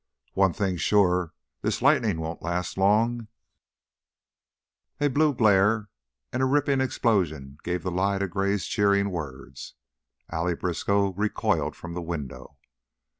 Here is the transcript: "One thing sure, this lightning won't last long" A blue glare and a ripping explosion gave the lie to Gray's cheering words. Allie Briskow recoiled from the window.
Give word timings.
"One 0.33 0.51
thing 0.51 0.77
sure, 0.77 1.35
this 1.61 1.79
lightning 1.79 2.19
won't 2.19 2.41
last 2.41 2.75
long" 2.75 3.27
A 4.99 5.09
blue 5.09 5.31
glare 5.31 5.89
and 6.33 6.41
a 6.41 6.47
ripping 6.47 6.81
explosion 6.81 7.59
gave 7.63 7.83
the 7.83 7.91
lie 7.91 8.17
to 8.17 8.27
Gray's 8.27 8.65
cheering 8.65 9.11
words. 9.11 9.75
Allie 10.27 10.55
Briskow 10.55 11.13
recoiled 11.13 11.75
from 11.75 11.93
the 11.93 12.01
window. 12.01 12.57